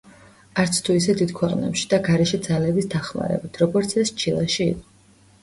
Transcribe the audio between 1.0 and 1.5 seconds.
ისე დიდ